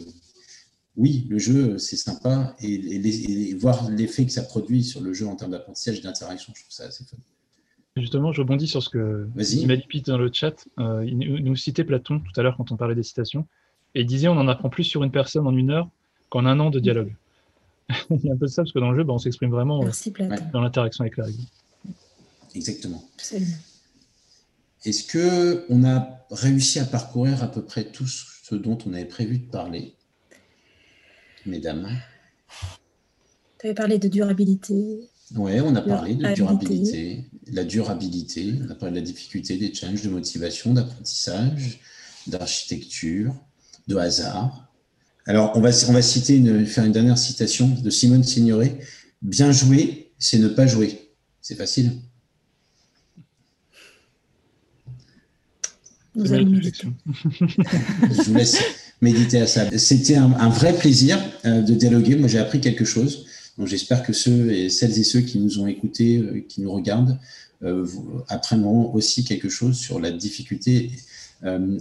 oui, 0.96 1.26
le 1.30 1.38
jeu, 1.38 1.78
c'est 1.78 1.96
sympa 1.96 2.54
et, 2.60 3.54
voir 3.54 3.90
l'effet 3.90 4.26
que 4.26 4.32
ça 4.32 4.42
produit 4.42 4.84
sur 4.84 5.00
le 5.00 5.12
jeu 5.12 5.26
en 5.26 5.36
termes 5.36 5.52
d'apprentissage 5.52 5.98
et 5.98 6.02
d'interaction, 6.02 6.52
je 6.54 6.62
trouve 6.62 6.72
ça 6.72 6.84
assez 6.84 7.04
fun. 7.04 7.16
Justement, 7.96 8.32
je 8.32 8.40
rebondis 8.42 8.66
sur 8.66 8.82
ce 8.82 8.88
que 8.88 9.28
Malipit 9.34 10.02
dans 10.02 10.18
le 10.18 10.30
chat. 10.32 10.64
Euh, 10.78 11.04
il 11.04 11.16
nous 11.18 11.56
citait 11.56 11.84
Platon 11.84 12.20
tout 12.20 12.38
à 12.38 12.42
l'heure 12.42 12.56
quand 12.56 12.70
on 12.70 12.76
parlait 12.76 12.94
des 12.94 13.02
citations 13.02 13.46
et 13.94 14.02
il 14.02 14.06
disait 14.06 14.28
on 14.28 14.36
en 14.36 14.46
apprend 14.46 14.68
plus 14.68 14.84
sur 14.84 15.02
une 15.02 15.10
personne 15.10 15.46
en 15.46 15.56
une 15.56 15.70
heure 15.70 15.88
qu'en 16.28 16.46
un 16.46 16.60
an 16.60 16.70
de 16.70 16.78
dialogue. 16.78 17.14
il 18.10 18.24
y 18.24 18.30
a 18.30 18.34
un 18.34 18.36
peu 18.36 18.46
de 18.46 18.50
ça, 18.50 18.62
parce 18.62 18.72
que 18.72 18.78
dans 18.78 18.90
le 18.90 18.96
jeu, 18.96 19.04
bah, 19.04 19.12
on 19.12 19.18
s'exprime 19.18 19.50
vraiment 19.50 19.80
dans 20.52 20.60
l'interaction 20.60 21.02
avec 21.02 21.16
la 21.16 21.24
règle. 21.24 21.42
Exactement. 22.54 23.04
Est-ce 24.84 25.04
que 25.04 25.66
on 25.68 25.84
a 25.84 26.26
réussi 26.30 26.78
à 26.78 26.84
parcourir 26.84 27.42
à 27.42 27.50
peu 27.50 27.62
près 27.62 27.84
tout 27.84 28.06
ce 28.06 28.54
dont 28.54 28.78
on 28.86 28.94
avait 28.94 29.04
prévu 29.04 29.38
de 29.38 29.46
parler, 29.46 29.94
mesdames? 31.46 31.88
Tu 33.58 33.66
avais 33.66 33.74
parlé 33.74 33.98
de 33.98 34.08
durabilité. 34.08 35.08
Oui, 35.36 35.60
on 35.60 35.76
a 35.76 35.82
parlé 35.82 36.14
de 36.14 36.34
durabilité, 36.34 37.24
la 37.52 37.62
durabilité, 37.64 38.54
on 38.66 38.70
a 38.70 38.74
parlé 38.74 38.94
de 38.94 39.00
la 39.00 39.06
difficulté, 39.06 39.56
des 39.56 39.72
challenges 39.72 40.02
de 40.02 40.08
motivation, 40.08 40.74
d'apprentissage, 40.74 41.80
d'architecture, 42.26 43.34
de 43.86 43.96
hasard. 43.96 44.69
Alors, 45.26 45.52
on 45.54 45.60
va, 45.60 45.70
on 45.88 45.92
va 45.92 46.02
citer 46.02 46.36
une, 46.36 46.66
faire 46.66 46.84
une 46.84 46.92
dernière 46.92 47.18
citation 47.18 47.68
de 47.68 47.90
Simone 47.90 48.24
Signoret. 48.24 48.78
Bien 49.22 49.52
jouer, 49.52 50.12
c'est 50.18 50.38
ne 50.38 50.48
pas 50.48 50.66
jouer. 50.66 51.10
C'est 51.40 51.56
facile. 51.56 51.92
Vous 56.14 56.32
allez 56.32 56.44
méditer. 56.44 56.88
Je 57.06 58.22
vous 58.22 58.34
laisse 58.34 58.58
méditer 59.00 59.40
à 59.40 59.46
ça. 59.46 59.66
C'était 59.78 60.16
un, 60.16 60.48
vrai 60.48 60.76
plaisir 60.76 61.18
euh, 61.44 61.62
de 61.62 61.74
dialoguer. 61.74 62.16
Moi, 62.16 62.28
j'ai 62.28 62.38
appris 62.38 62.60
quelque 62.60 62.84
chose. 62.84 63.26
Donc, 63.58 63.66
j'espère 63.66 64.02
que 64.02 64.12
ceux 64.12 64.52
et 64.52 64.68
celles 64.68 64.98
et 64.98 65.04
ceux 65.04 65.20
qui 65.20 65.38
nous 65.38 65.60
ont 65.60 65.66
écoutés, 65.66 66.18
euh, 66.18 66.44
qui 66.48 66.60
nous 66.62 66.72
regardent, 66.72 67.18
euh, 67.62 67.86
apprendront 68.28 68.92
aussi 68.94 69.24
quelque 69.24 69.48
chose 69.48 69.76
sur 69.78 70.00
la 70.00 70.10
difficulté 70.10 70.92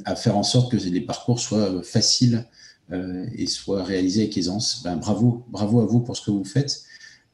à 0.06 0.16
faire 0.16 0.38
en 0.38 0.44
sorte 0.44 0.72
que 0.72 0.78
les 0.78 1.02
parcours 1.02 1.42
soient 1.42 1.84
faciles 1.84 2.46
et 2.92 3.46
soient 3.46 3.84
réalisés 3.84 4.24
avec 4.24 4.38
aisance. 4.38 4.82
Ben, 4.84 4.96
bravo, 4.96 5.44
bravo 5.50 5.82
à 5.82 5.86
vous 5.86 6.00
pour 6.00 6.18
ce 6.18 6.26
que 6.26 6.32
vous 6.32 6.44
faites. 6.44 6.84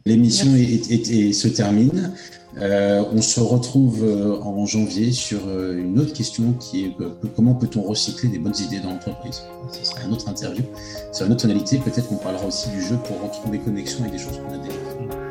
L'émission 0.05 0.51
se 0.51 1.47
termine. 1.47 2.11
Euh, 2.57 3.03
on 3.11 3.21
se 3.21 3.39
retrouve 3.41 4.05
euh, 4.05 4.39
en 4.39 4.65
janvier 4.65 5.11
sur 5.11 5.47
euh, 5.47 5.77
une 5.77 5.99
autre 5.99 6.13
question 6.13 6.53
qui 6.53 6.85
est 6.85 6.95
comment 7.35 7.53
peut-on 7.53 7.81
recycler 7.81 8.29
des 8.29 8.39
bonnes 8.39 8.55
idées 8.57 8.79
dans 8.79 8.91
l'entreprise? 8.91 9.41
Ce 9.73 9.83
sera 9.83 10.03
une 10.05 10.13
autre 10.13 10.29
interview 10.29 10.63
sur 11.11 11.25
une 11.25 11.33
autre 11.33 11.41
tonalité. 11.41 11.79
Peut-être 11.79 12.07
qu'on 12.07 12.15
parlera 12.15 12.45
aussi 12.45 12.69
du 12.69 12.81
jeu 12.81 12.97
pour 13.07 13.21
retrouver 13.21 13.59
connexion 13.59 14.01
avec 14.01 14.13
des 14.13 14.19
choses 14.19 14.37
qu'on 14.37 14.53
a 14.53 14.57
déjà 14.57 15.24